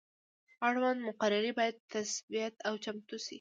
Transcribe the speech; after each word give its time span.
اړونده 0.67 1.01
مقررې 1.09 1.51
باید 1.59 1.75
تثبیت 1.93 2.53
او 2.67 2.73
چمتو 2.83 3.15
شي. 3.23 3.29